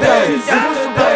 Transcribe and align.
days. 0.00 1.11